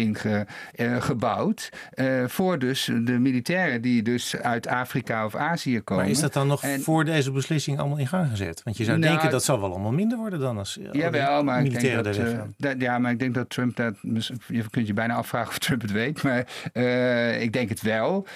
[0.74, 1.70] ingebouwd.
[1.94, 6.04] Uh, uh, voor dus de militairen die dus uit Afrika of Azië komen.
[6.04, 8.64] Maar is dat dan nog voor deze beslissing allemaal in gang gezet?
[8.64, 11.64] Want je zou nou, denken dat zal wel allemaal minder worden dan als jawel, maar
[11.64, 12.16] ik denk dat,
[12.58, 13.96] dat, Ja, maar ik denk dat Trump dat...
[14.48, 16.24] Je kunt je bijna afvragen of Trump het weet.
[16.24, 16.40] Maar
[17.42, 18.28] ik denk het wel.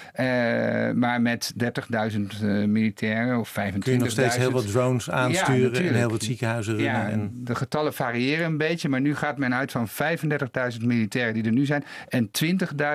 [0.94, 3.78] maar met 30.000 militairen of 25.000...
[3.78, 6.92] Kun je nog steeds heel wat drones aansturen ja, en heel wat ziekenhuizen runnen.
[6.92, 7.30] Ja, en...
[7.34, 8.88] de getallen variëren een beetje.
[8.88, 12.30] Maar nu gaat men uit van 35.000 militairen die er nu zijn en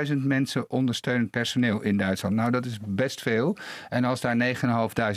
[0.07, 2.35] 20.000 mensen ondersteunend personeel in Duitsland.
[2.35, 3.57] Nou, dat is best veel.
[3.89, 4.55] En als daar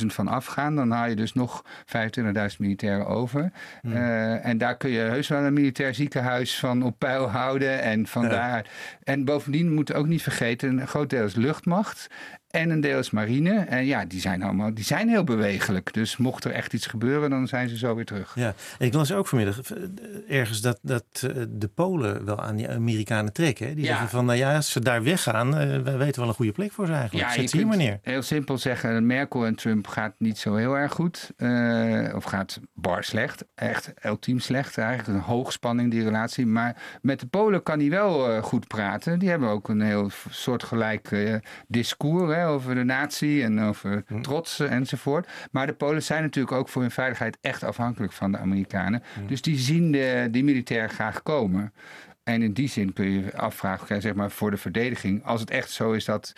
[0.00, 3.52] 9.500 van afgaan, dan haal je dus nog 25.000 militairen over.
[3.80, 3.92] Hmm.
[3.92, 7.82] Uh, en daar kun je heus wel een militair ziekenhuis van op peil houden.
[7.82, 8.66] En vandaar.
[9.02, 12.08] En bovendien moet ook niet vergeten, een groot deel is luchtmacht.
[12.52, 13.58] En een deel is marine.
[13.58, 15.92] En ja, die zijn allemaal die zijn heel bewegelijk.
[15.92, 18.32] Dus mocht er echt iets gebeuren, dan zijn ze zo weer terug.
[18.34, 22.56] Ja, en ik las ook vanmiddag eh, ergens dat, dat eh, de Polen wel aan
[22.56, 23.74] die Amerikanen trekken.
[23.74, 26.52] Die zeggen van, nou ja, als ze daar weggaan, uh, we weten wel een goede
[26.52, 27.28] plek voor ze eigenlijk.
[27.28, 27.98] Ja, Zet ze hier meneer.
[28.02, 31.32] Heel simpel zeggen, Merkel en Trump gaat niet zo heel erg goed.
[31.36, 33.44] Uh, of gaat bar slecht.
[33.54, 34.78] Echt ultiem slecht.
[34.78, 36.46] Eigenlijk een hoogspanning die relatie.
[36.46, 39.18] Maar met de Polen kan hij wel goed praten.
[39.18, 44.20] Die hebben ook een heel soortgelijk discours over de natie en over hm.
[44.20, 45.28] trots enzovoort.
[45.50, 49.02] Maar de Polen zijn natuurlijk ook voor hun veiligheid echt afhankelijk van de Amerikanen.
[49.14, 49.26] Hm.
[49.26, 51.72] Dus die zien de, die militair graag komen.
[52.24, 55.70] En in die zin kun je afvragen, zeg maar, voor de verdediging, als het echt
[55.70, 56.32] zo is dat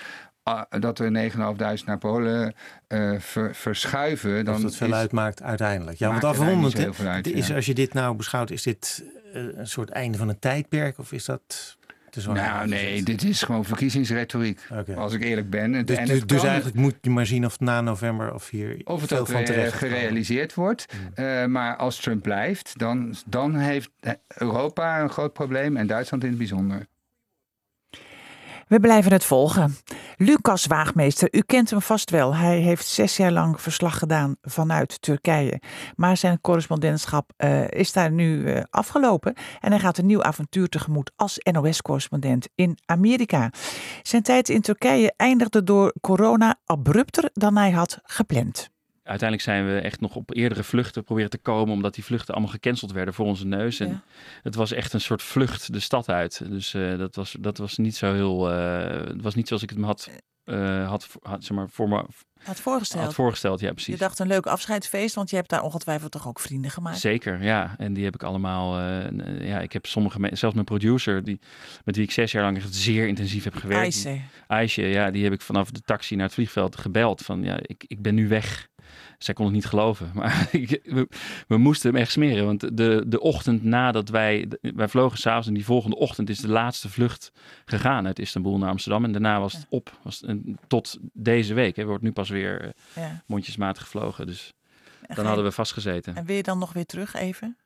[0.48, 2.54] uh, dat er 9.500 naar Polen
[2.88, 4.44] uh, ver, verschuiven.
[4.44, 5.98] Dan of dat veel is, uitmaakt uiteindelijk.
[5.98, 10.18] Ja, want afrondend, is, als je dit nou beschouwt, is dit uh, een soort einde
[10.18, 10.98] van een tijdperk?
[10.98, 11.76] Of is dat
[12.22, 14.60] nou, nee, dit is gewoon verkiezingsretoriek.
[14.96, 15.86] Als ik eerlijk ben.
[15.86, 19.12] Dus, dus, dus, eigenlijk moet je maar zien of na november of hier of het
[19.12, 20.86] ook van terecht gerealiseerd wordt.
[20.90, 21.24] Hmm.
[21.24, 23.90] Uh, maar als Trump blijft, dan, dan heeft
[24.26, 26.86] Europa een groot probleem en Duitsland in het bijzonder.
[28.74, 29.76] We blijven het volgen.
[30.16, 32.34] Lucas Waagmeester, u kent hem vast wel.
[32.34, 35.60] Hij heeft zes jaar lang verslag gedaan vanuit Turkije.
[35.96, 39.34] Maar zijn correspondentschap uh, is daar nu uh, afgelopen.
[39.60, 43.50] En hij gaat een nieuw avontuur tegemoet als NOS-correspondent in Amerika.
[44.02, 48.73] Zijn tijd in Turkije eindigde door corona abrupter dan hij had gepland
[49.04, 52.52] uiteindelijk zijn we echt nog op eerdere vluchten proberen te komen, omdat die vluchten allemaal
[52.52, 53.80] gecanceld werden voor onze neus.
[53.80, 54.02] En
[54.42, 56.50] het was echt een soort vlucht de stad uit.
[56.50, 58.52] Dus uh, dat, was, dat was niet zo heel.
[58.52, 60.10] Uh, het was niet zoals ik het me had,
[60.44, 62.04] uh, had, had, zeg maar, voor me.
[62.42, 63.04] Had voorgesteld.
[63.04, 63.92] Had voorgesteld, ja, precies.
[63.94, 66.98] Je dacht een leuk afscheidsfeest, want je hebt daar ongetwijfeld toch ook vrienden gemaakt.
[66.98, 67.74] Zeker, ja.
[67.78, 68.80] En die heb ik allemaal.
[69.40, 71.40] ja, ik heb sommige mensen, zelfs mijn producer, die,
[71.84, 73.84] met wie ik zes jaar lang echt zeer intensief heb gewerkt.
[73.84, 74.20] Aisje.
[74.46, 77.22] Aisje, ja, die heb ik vanaf de taxi naar het vliegveld gebeld.
[77.22, 78.68] Van ja, ik, ik ben nu weg.
[79.24, 80.10] Zij kon het niet geloven.
[80.14, 81.08] Maar we,
[81.48, 82.44] we, moesten hem echt smeren.
[82.44, 84.48] Want de, de ochtend nadat wij...
[84.60, 87.32] Wij vlogen s'avonds en die volgende ochtend is de laatste vlucht
[87.64, 89.04] gegaan uit Istanbul naar Amsterdam.
[89.04, 89.98] En daarna was het op.
[90.02, 90.24] Was
[90.66, 91.76] tot deze week.
[91.76, 93.22] Hè, wordt nu pas weer eh, ja.
[93.26, 94.26] mondjesmaat gevlogen.
[94.26, 94.52] Dus
[95.14, 96.16] dan hadden we vastgezeten.
[96.16, 97.56] En wil je dan nog weer terug even?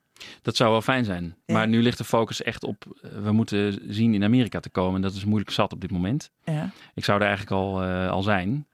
[0.41, 1.35] Dat zou wel fijn zijn.
[1.45, 5.01] Maar nu ligt de focus echt op, eh, we moeten zien in Amerika te komen.
[5.01, 6.31] Dat is moeilijk zat op dit moment.
[6.43, 6.69] Ja.
[6.93, 8.67] Ik zou er eigenlijk al, uh, al zijn.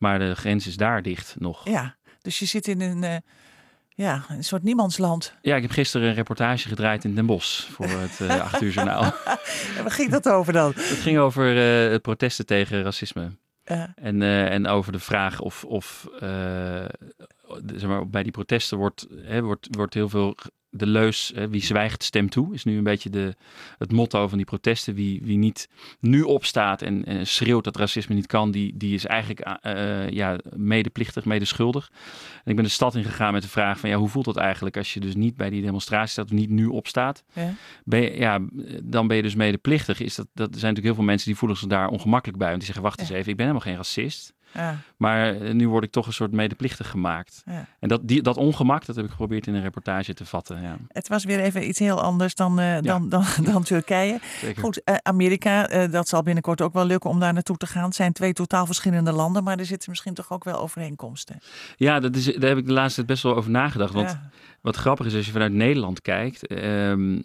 [0.00, 1.68] Maar de grens is daar dicht nog.
[1.68, 1.96] Ja.
[2.22, 3.16] Dus je zit in een, uh,
[3.88, 5.34] ja, een soort niemandsland.
[5.42, 8.72] Ja, ik heb gisteren een reportage gedraaid in Den Bosch voor het uh, 8 uur
[8.72, 9.02] journaal.
[9.76, 10.72] en waar ging dat over dan?
[10.76, 13.30] Het ging over uh, het protesten tegen racisme.
[13.94, 16.08] En, en over de vraag of, of
[17.66, 20.36] zeg maar, bij die protesten wordt, hè, wordt, wordt heel veel
[20.70, 23.34] de leus, wie zwijgt stemt toe, is nu een beetje de,
[23.78, 24.94] het motto van die protesten.
[24.94, 25.68] Wie, wie niet
[26.00, 30.38] nu opstaat en, en schreeuwt dat racisme niet kan, die, die is eigenlijk uh, ja,
[30.56, 31.90] medeplichtig, medeschuldig.
[32.44, 34.76] En ik ben de stad ingegaan met de vraag van ja, hoe voelt dat eigenlijk
[34.76, 37.24] als je dus niet bij die demonstratie staat of niet nu opstaat?
[37.32, 37.54] Ja.
[37.84, 38.38] Ben je, ja,
[38.82, 40.00] dan ben je dus medeplichtig.
[40.00, 42.48] Is dat, dat er zijn natuurlijk heel veel mensen die voelen zich daar ongemakkelijk bij.
[42.48, 44.34] Want die zeggen, wacht eens even, ik ben helemaal geen racist.
[44.52, 44.76] Ja.
[44.96, 47.42] Maar eh, nu word ik toch een soort medeplichtig gemaakt.
[47.46, 47.66] Ja.
[47.78, 50.62] En dat, die, dat ongemak, dat heb ik geprobeerd in een reportage te vatten.
[50.62, 50.76] Ja.
[50.88, 54.18] Het was weer even iets heel anders dan, uh, dan, dan, dan, Turkije.
[54.58, 57.84] Goed, uh, Amerika, dat zal binnenkort ook wel lukken om daar naartoe te gaan.
[57.84, 61.38] Het zijn twee totaal verschillende landen, maar er zitten misschien toch ook wel overeenkomsten.
[61.76, 63.94] Ja, dat is, daar heb ik de laatste tijd best wel over nagedacht.
[63.94, 64.18] Want
[64.60, 67.22] wat grappig is als je vanuit Nederland kijkt, um,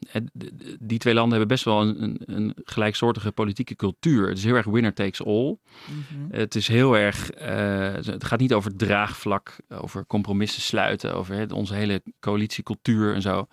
[0.79, 4.27] die twee landen hebben best wel een, een, een, gelijksoortige politieke cultuur.
[4.27, 5.57] Het is heel erg winner takes all.
[5.85, 6.35] Mhm.
[6.35, 11.73] Het is heel erg, uh, het gaat niet over draagvlak, over compromissen sluiten, over onze
[11.73, 13.47] hele coalitiecultuur en zo.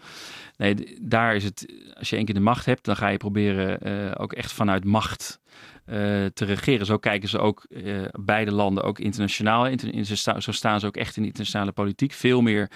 [0.56, 3.88] Nee, daar is het, als je één keer de macht hebt, dan ga je proberen
[3.88, 5.40] uh, ook echt vanuit macht
[5.86, 6.86] uh, te regeren.
[6.86, 9.66] Zo kijken ze ook uh, beide landen, ook internationaal.
[9.66, 12.12] In, in, zo staan ze ook echt in de internationale politiek.
[12.12, 12.70] Veel meer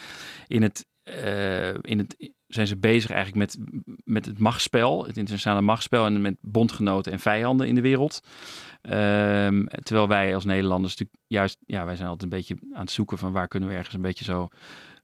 [0.46, 3.58] in het uh, in het, zijn ze bezig eigenlijk met,
[4.04, 8.20] met het machtsspel, het internationale machtsspel en met bondgenoten en vijanden in de wereld.
[8.82, 12.90] Um, terwijl wij als Nederlanders natuurlijk juist, ja, wij zijn altijd een beetje aan het
[12.90, 14.48] zoeken van waar kunnen we ergens een beetje zo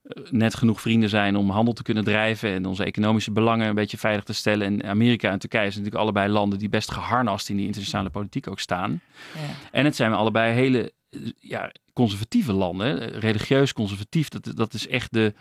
[0.03, 3.75] uh, net genoeg vrienden zijn om handel te kunnen drijven en onze economische belangen een
[3.75, 4.67] beetje veilig te stellen.
[4.67, 8.47] En Amerika en Turkije zijn natuurlijk allebei landen die best geharnast in die internationale politiek
[8.47, 9.01] ook staan.
[9.33, 9.39] Ja.
[9.71, 10.93] En het zijn allebei hele
[11.39, 15.33] ja, conservatieve landen, religieus conservatief, dat, dat is echt de,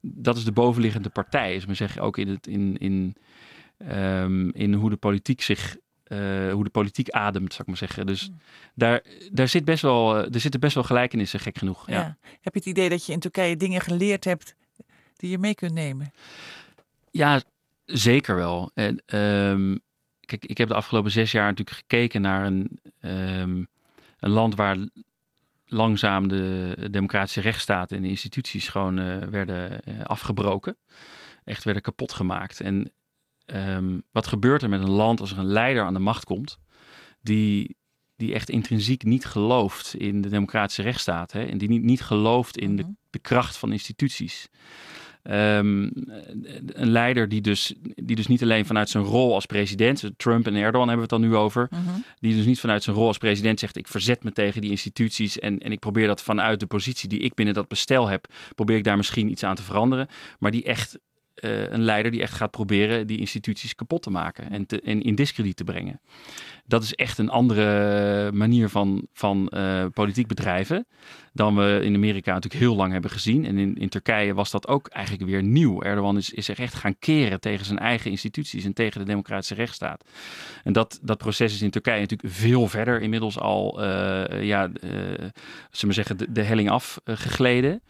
[0.00, 1.54] dat is de bovenliggende partij.
[1.54, 3.16] Is maar zeggen ook in, het, in, in,
[3.92, 5.76] um, in hoe de politiek zich
[6.08, 8.06] uh, hoe de politiek ademt, zou ik maar zeggen.
[8.06, 8.38] Dus mm.
[8.74, 11.86] daar, daar zit best wel, er zitten best wel gelijkenissen, gek genoeg.
[11.86, 11.94] Ja.
[11.94, 12.16] ja.
[12.40, 14.54] Heb je het idee dat je in Turkije dingen geleerd hebt
[15.16, 16.12] die je mee kunt nemen?
[17.10, 17.42] Ja,
[17.84, 18.70] zeker wel.
[18.74, 19.80] En, um,
[20.20, 23.66] kijk, ik heb de afgelopen zes jaar natuurlijk gekeken naar een, um,
[24.18, 24.76] een land waar
[25.66, 30.76] langzaam de democratische rechtsstaat en de instituties gewoon uh, werden uh, afgebroken.
[31.44, 32.60] Echt werden kapot gemaakt.
[32.60, 32.92] En
[33.46, 36.58] um, wat gebeurt er met een land als er een leider aan de macht komt,
[37.20, 37.76] die,
[38.16, 42.58] die echt intrinsiek niet gelooft in de democratische rechtsstaat hè, en die niet, niet gelooft
[42.58, 42.92] in de, mhm.
[43.10, 44.48] de kracht van instituties.
[45.30, 45.90] Um,
[46.66, 50.54] een leider die dus, die dus niet alleen vanuit zijn rol als president, Trump en
[50.54, 51.88] Erdogan hebben we het dan nu over, uh mhm.
[51.88, 52.02] -huh.
[52.20, 55.38] die dus niet vanuit zijn rol als president zegt ik verzet me tegen die instituties
[55.38, 58.76] en, en ik probeer dat vanuit de positie die ik binnen dat bestel heb, probeer
[58.76, 60.08] ik daar misschien iets aan te veranderen,
[60.38, 60.98] maar die echt
[61.40, 65.14] uh, een leider die echt gaat proberen die instituties kapot te maken en, en in
[65.14, 66.00] discrediet te brengen.
[66.66, 70.86] Dat is echt een andere manier van, van uh, politiek bedrijven
[71.32, 73.44] dan we in Amerika natuurlijk heel lang hebben gezien.
[73.44, 75.82] En in, in Turkije was dat ook eigenlijk weer nieuw.
[75.82, 80.04] Erdogan is, is echt gaan keren tegen zijn eigen instituties en tegen de democratische rechtsstaat.
[80.64, 85.32] En dat, dat proces is in Turkije natuurlijk veel verder inmiddels al, uh, ja, zullen
[85.70, 87.82] we zeggen, de helling afgegleden.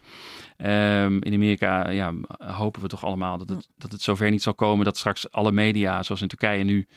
[0.65, 4.53] Um, in Amerika ja, hopen we toch allemaal dat het, dat het zover niet zal
[4.53, 6.87] komen dat straks alle media, zoals in Turkije nu,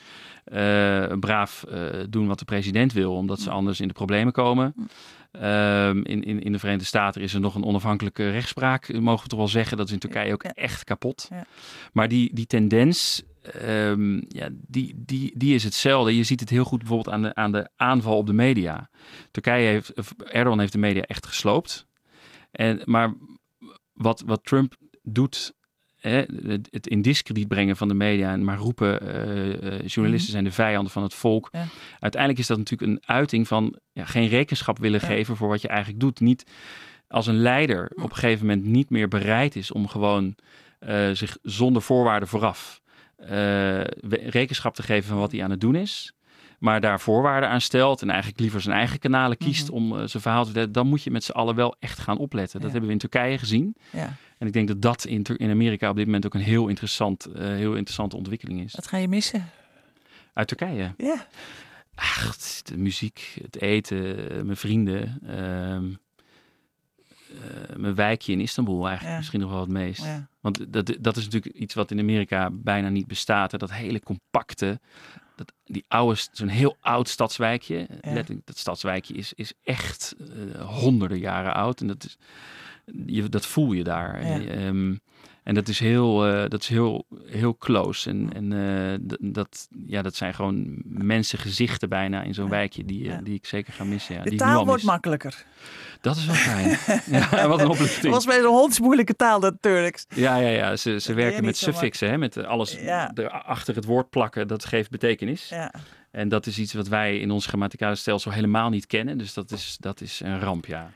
[0.52, 4.74] uh, braaf uh, doen wat de president wil, omdat ze anders in de problemen komen.
[5.32, 9.28] Um, in, in, in de Verenigde Staten is er nog een onafhankelijke rechtspraak, mogen we
[9.28, 9.76] toch wel zeggen.
[9.76, 11.28] Dat is in Turkije ook echt kapot.
[11.92, 13.22] Maar die, die tendens,
[13.62, 16.16] um, ja, die, die, die is hetzelfde.
[16.16, 18.90] Je ziet het heel goed bijvoorbeeld aan de, aan de aanval op de media.
[19.30, 19.92] Turkije heeft,
[20.24, 21.86] Erdogan heeft de media echt gesloopt.
[22.50, 23.14] En, maar
[24.00, 25.52] wat, wat Trump doet,
[25.96, 26.24] hè,
[26.70, 30.30] het in discrediet brengen van de media en maar roepen uh, journalisten mhm.
[30.30, 31.48] zijn de vijanden van het volk.
[31.52, 31.66] Ja.
[32.00, 35.06] Uiteindelijk is dat natuurlijk een uiting van ja, geen rekenschap willen ja.
[35.06, 36.20] geven voor wat je eigenlijk doet.
[36.20, 36.44] Niet
[37.08, 40.36] als een leider op een gegeven moment niet meer bereid is om gewoon
[40.80, 42.80] uh, zich zonder voorwaarden vooraf
[44.10, 46.14] rekenschap te geven van wat hij aan het doen is
[46.60, 49.92] maar daar voorwaarden aan stelt en eigenlijk liever zijn eigen kanalen kiest mm -hmm.
[49.92, 52.18] om uh, zijn verhaal te vertellen, dan moet je met z'n allen wel echt gaan
[52.18, 52.60] opletten.
[52.60, 52.70] Dat ja.
[52.70, 53.76] hebben we in Turkije gezien.
[53.90, 54.16] Ja.
[54.38, 57.28] En ik denk dat dat in, in, Amerika op dit moment ook een heel, interessant,
[57.28, 58.74] uh, heel interessante ontwikkeling is.
[58.74, 59.50] Wat ga je missen?
[60.32, 60.94] Uit Turkije?
[60.96, 61.26] Ja.
[61.94, 65.18] Ach, de muziek, het eten, mijn vrienden.
[67.34, 69.16] Uh, mijn wijkje in Istanbul eigenlijk ja.
[69.16, 70.04] misschien nog wel het meest.
[70.04, 70.28] Ja.
[70.40, 73.52] Want dat, dat is natuurlijk iets wat in Amerika bijna niet bestaat.
[73.52, 73.58] Hè?
[73.58, 74.80] Dat hele compacte,
[75.44, 77.76] dat, die oude, zo'n heel oud stadswijkje.
[77.76, 78.12] Ja.
[78.12, 81.81] Letterlijk, dat stadswijkje is, is echt uh, honderden jaren oud.
[81.81, 82.16] En dat, is,
[83.07, 84.26] je, dat voel je daar.
[84.26, 84.66] Ja.
[84.66, 85.00] Um,
[85.42, 88.11] En dat is heel, uh, dat is heel, heel close.
[88.11, 93.16] En, en uh, dat, ja, dat zijn gewoon mensengezichten bijna in zo'n wijkje die, uh,
[93.22, 94.14] die ik zeker ga missen.
[94.14, 95.44] Ja, de die taal wordt makkelijker.
[96.00, 96.79] Dat is wel fijn.
[97.31, 98.03] ja, wat een opluchting.
[98.03, 100.07] Het was bij de hondsmoeilijke taal, dat Turks.
[100.14, 100.76] Ja, ja, ja.
[100.76, 103.12] Ze, ze werken met suffixen, hè, met alles ja.
[103.44, 104.48] achter het woord plakken.
[104.48, 105.48] Dat geeft betekenis.
[105.48, 105.72] Ja.
[106.11, 109.18] En dat is iets wat wij in ons grammaticale stelsel helemaal niet kennen.
[109.18, 110.90] Dus dat is, dat is een ramp, ja.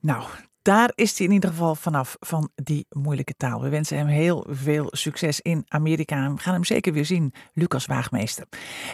[0.00, 0.24] Nou,
[0.66, 3.60] daar is hij in ieder geval vanaf van die moeilijke taal.
[3.60, 6.32] We wensen hem heel veel succes in Amerika.
[6.32, 8.46] We gaan hem zeker weer zien, Lucas Waagmeester.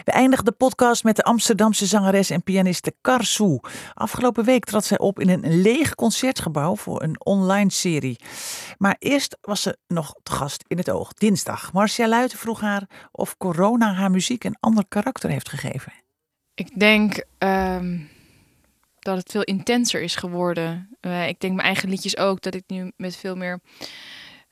[0.03, 3.59] We eindigen de podcast met de Amsterdamse zangeres en pianiste Karsu.
[3.93, 8.19] Afgelopen week trad zij op in een leeg concertgebouw voor een online serie.
[8.77, 11.13] Maar eerst was ze nog te gast in het oog.
[11.13, 11.73] Dinsdag.
[11.73, 15.93] Marcia Luiten vroeg haar of corona haar muziek een ander karakter heeft gegeven.
[16.53, 17.25] Ik denk...
[17.39, 18.12] Um
[19.03, 20.97] dat het veel intenser is geworden.
[21.01, 23.59] Uh, ik denk mijn eigen liedjes ook, dat ik nu met veel meer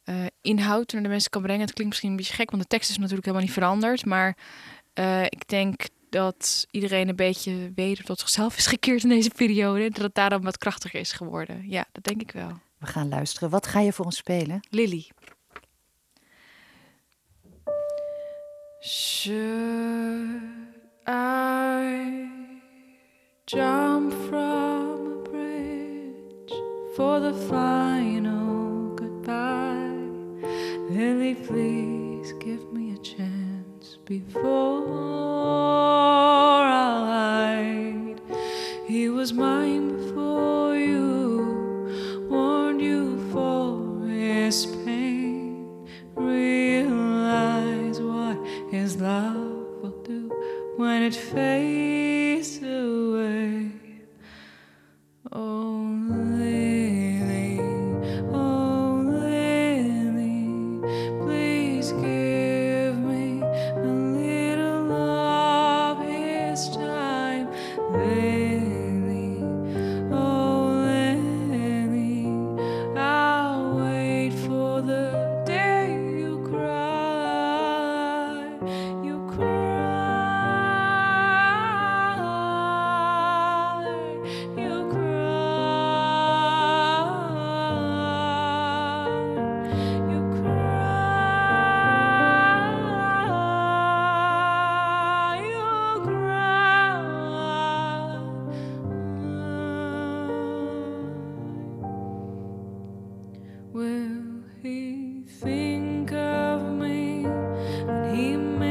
[0.06, 1.62] uh, inhoud naar de mensen kan brengen.
[1.62, 4.06] Het klinkt misschien een beetje gek, want de tekst is natuurlijk helemaal niet veranderd.
[4.06, 4.38] Maar
[5.00, 9.90] uh, ik denk dat iedereen een beetje weder tot zichzelf is gekeerd in deze periode.
[9.90, 11.70] Dat het daarom wat krachtiger is geworden.
[11.70, 12.52] Ja, dat denk ik wel.
[12.78, 13.50] We gaan luisteren.
[13.50, 14.60] Wat ga je voor ons spelen?
[14.70, 15.10] Lily.
[18.84, 20.42] Should
[21.08, 22.31] I
[23.52, 26.54] jump from a bridge
[26.96, 29.92] for the final goodbye.
[30.90, 34.88] Lily, please give me a chance before
[36.64, 38.22] I lied.
[38.88, 40.11] He was mine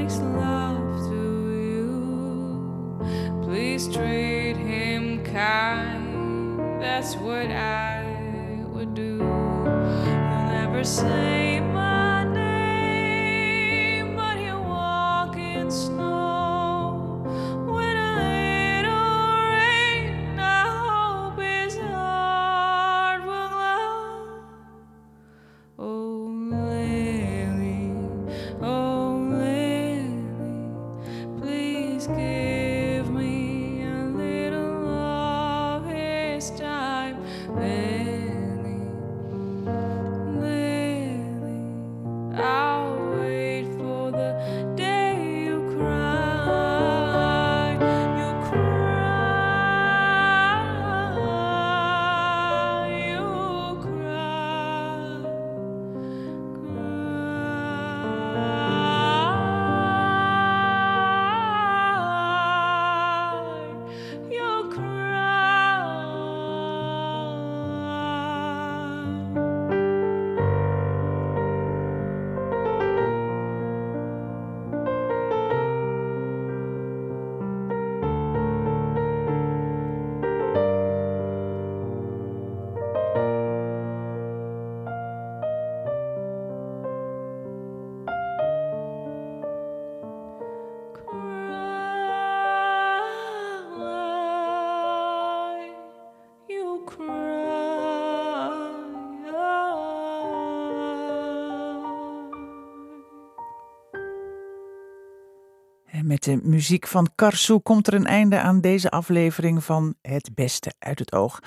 [0.00, 1.22] makes love to
[1.72, 1.92] you?
[3.42, 6.58] Please treat him kind.
[6.80, 9.18] That's what I would do.
[9.18, 11.49] He'll never say
[106.26, 110.72] met de muziek van Karsu komt er een einde aan deze aflevering van Het Beste
[110.78, 111.40] uit het Oog.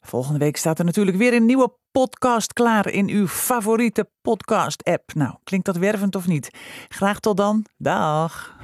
[0.00, 5.14] Volgende week staat er natuurlijk weer een nieuwe podcast klaar in uw favoriete podcast-app.
[5.14, 6.50] Nou, klinkt dat wervend of niet?
[6.88, 7.64] Graag tot dan.
[7.76, 8.56] Dag.